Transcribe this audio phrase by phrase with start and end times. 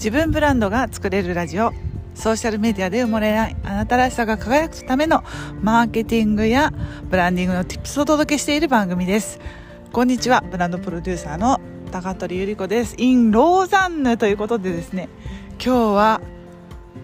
[0.00, 1.74] 自分ブランドが作れるラジオ。
[2.14, 3.56] ソーシャルメディアで埋もれない。
[3.62, 5.22] あなたらしさが輝くための
[5.60, 6.72] マーケティングや
[7.10, 9.38] ブランディングの tips をお届けしている番組です。
[9.92, 10.42] こんにちは。
[10.50, 11.60] ブランドプロデューサーの
[11.92, 12.94] 高取ゆり子です。
[12.96, 15.10] in ローザンヌということでですね。
[15.62, 16.22] 今日は、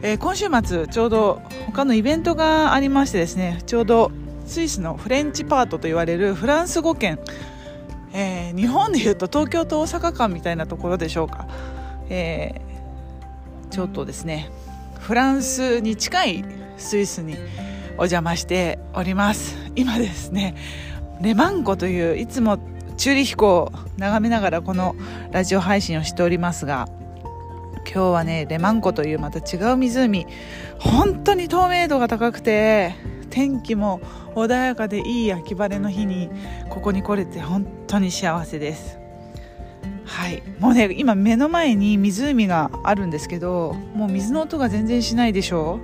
[0.01, 3.61] えー、今週末ちょうど他のイベントがありましてですね。
[3.67, 4.11] ちょうど
[4.47, 7.19] スイスのフレンチパートと言われるフランス語圏。
[8.15, 11.47] えー、日本でいうと東京と大阪間みたいなところでしょうか、
[12.09, 12.76] えー、
[13.77, 14.49] ちょっとですね
[15.01, 16.45] フランスに近い
[16.79, 17.37] スイスに
[17.99, 19.55] お邪魔しております。
[19.77, 20.55] 今ですね
[21.21, 22.59] レマン湖といういつも
[22.97, 24.97] チューリヒ湖を眺めながらこの
[25.31, 26.89] ラジオ配信をしておりますが
[27.85, 30.27] 今日はねレマン湖というまた違う湖
[30.79, 32.95] 本当に透明度が高くて
[33.29, 34.01] 天気も
[34.35, 36.31] 穏やかでいい秋晴れの日に
[36.71, 39.06] ここに来れて本当に幸せです。
[40.17, 40.43] はい。
[40.59, 45.79] もうね今目の前に湖があるんですけどもう水の音が全然しないでしょ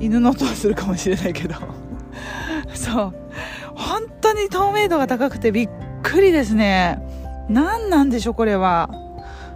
[0.00, 1.54] 犬の音はするかもしれないけど。
[2.74, 3.14] そう。
[3.76, 5.68] 本当に透明度が高くてびっ
[6.02, 6.98] くりですね。
[7.48, 8.90] 何なんでしょうこれは。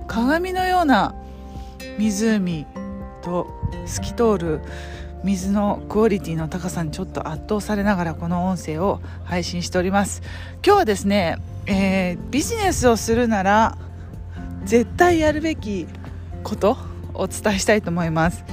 [0.07, 1.17] 鏡のような
[1.99, 2.67] 湖
[3.21, 3.49] と
[3.85, 4.61] 透き通る
[5.25, 10.23] 水のクオリティの高さにちょっと圧倒されながらこの音声を配信しております。
[10.65, 13.77] 今日はですね、えー、ビジネスをするなら
[14.69, 15.87] 絶対やるべき
[16.45, 16.73] こと
[17.15, 18.45] をお伝えしたいと思います。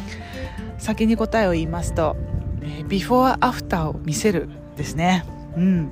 [0.77, 2.15] 先に答えを言いますと、
[2.61, 5.25] え、ビフォーアフターを見せるですね。
[5.57, 5.89] うん。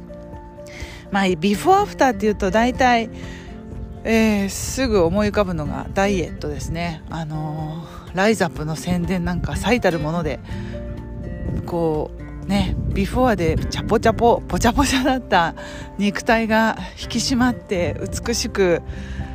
[1.11, 3.09] まあビフォーアフターっていうと大体
[4.05, 7.03] えー、すぐ思い浮かぶのがダイエットですね。
[7.09, 10.39] あのー、ライザップの宣伝なんか最たるもので
[11.66, 15.55] こうねビフォアでチャポチャポポチャポチャだった
[15.97, 18.81] 肉体が引き締まって美しく、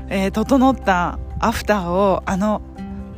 [0.09, 2.63] えー、整ったアフターをあの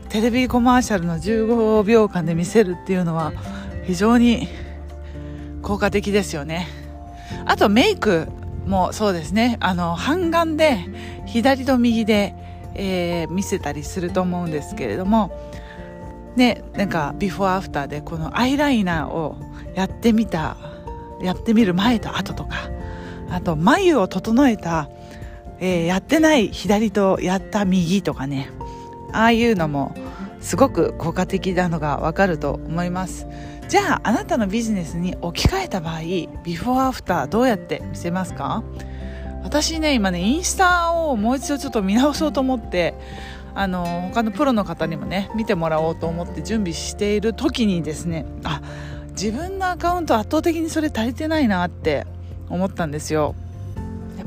[0.08, 3.32] テレビコマーシャルの15秒間で見せるっていうのは
[3.84, 4.48] 非常に
[5.62, 6.66] 効果的ですよね。
[7.46, 8.26] あとメイク
[8.66, 9.56] もそうですね。
[9.60, 10.78] あの半眼で
[11.26, 12.34] 左と右で、
[12.74, 15.30] えー、見せたりすると思うんですけれども
[16.36, 19.36] ねなんかビフォーアフターでこのアイライナーを
[19.74, 20.56] やってみた
[21.22, 22.70] やってみる前と後とか
[23.30, 24.88] あと眉を整えた、
[25.58, 28.50] えー、やってない左とやった右とかね。
[29.12, 29.94] ああいうのも
[30.40, 33.26] すごく効果的なのがわかると思います。
[33.68, 38.62] じゃああなたのビジネスに置き換えた場合ビフォーアフターどうやって見せますか？
[39.42, 42.94] 私ね今ねインスタをもう一度ちょっと見直そうと思って
[43.54, 48.60] あの他のプロの方にもね見てもらおうと思って準備している時にですねあ
[49.10, 52.06] 自分のアカウント圧倒的にそれ足りてないなって
[52.48, 53.34] 思ったんですよ。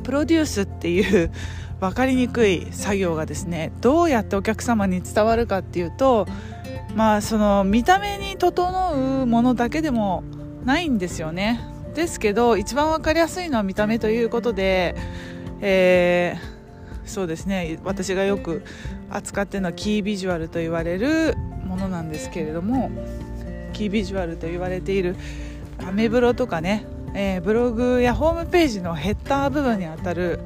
[0.04, 1.32] プロデュースっていう
[1.80, 6.28] 分かりにくい作業がですねどうやってお客様に伝わるかっていうと
[6.96, 10.24] まあその見た目に整うものだけでも
[10.66, 11.60] ないんですよね。
[11.96, 14.96] ですけど一番分かりやすいのは見た目ということで、
[15.62, 17.80] えー、そうですね。
[17.84, 18.64] 私がよく
[19.16, 21.36] 扱ってるのはキービジュアルと言われる
[21.66, 22.92] ものなんですけれども
[23.74, 25.16] キービジュアルと言われている
[25.80, 30.40] アメブロとかね、えー、ブログやホームページのヘッダー部分にあたる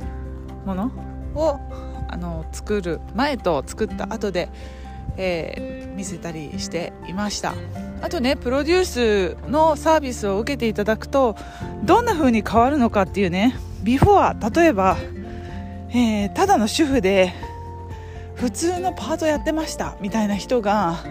[0.66, 0.92] もの
[1.36, 1.60] を
[2.10, 4.50] あの作る前と作った後で
[5.18, 7.56] えー、見せたりしていました。
[8.02, 11.36] あとねプロデュースのサービスを受けていただくと
[11.84, 14.98] どんな風に変わるのかっていうねビフォア例えば、
[15.90, 17.34] えー、ただの主婦で
[18.38, 21.04] 普通のパートやってましたみたいな人が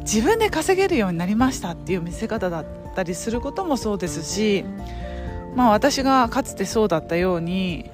[0.00, 4.64] 自分で稼げるようになりましたっていう見せ方だったりすることもそうですし
[5.56, 7.90] まあ私がかつてそうだったように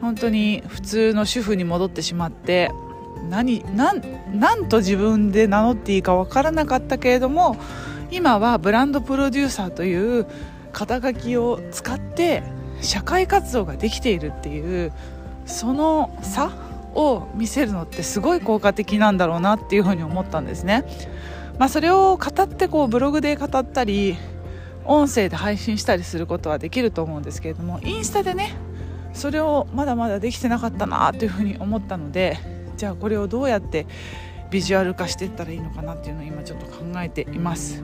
[0.00, 2.70] 本当に普通の主婦に戻ってしまって
[3.28, 7.56] 何何と自分で名乗っていいか分からなかったけれども
[8.10, 10.26] 今はブランドプロデューサーという
[10.72, 12.42] 肩書きを使って
[12.80, 14.92] 社会活動ができているっていう
[15.46, 16.52] その差
[16.94, 20.84] を見せるのってすごい効果的なんだろうなっていうふうに思ったんですね。
[21.58, 24.16] まあ、それを語ってこうブログで語ったり
[24.84, 28.56] 音声で配信したりすることはできると思うんですけれどもインスタでね
[29.12, 32.38] それをまだまだできてなかったなというふうに思ったので
[32.76, 33.86] じゃあこれをどうやって
[34.50, 37.82] ビジュアル化していったらいいのかなっていうのを今ちょっと考えています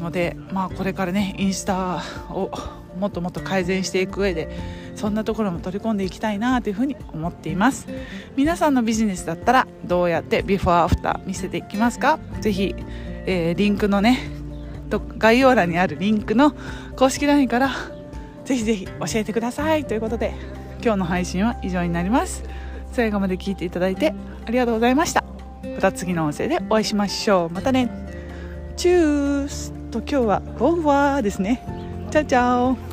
[0.00, 2.50] のでまあこれからねインスタを
[2.98, 4.48] もっともっと改善していく上で
[4.96, 7.86] そんなところも取り込んでいきたいなというふうに思っています。
[8.36, 12.18] 皆さんのビジネスだったらどうやってビフォーアフター見せていきますか？
[12.40, 12.74] ぜひ、
[13.26, 14.18] えー、リンクのね
[15.18, 16.52] 概要欄にあるリンクの
[16.96, 17.70] 公式 LINE から
[18.44, 19.84] ぜひぜひ教えてください。
[19.84, 20.34] ということで
[20.82, 22.42] 今日の配信は以上になります。
[22.90, 24.14] 最後まで聞いていただいて
[24.46, 25.22] ありがとうございました。
[25.62, 27.50] また次の音声でお会いしましょう。
[27.50, 27.99] またね。
[28.80, 31.62] チュースと今日はオーバーですね。
[32.10, 32.89] チャチャオ。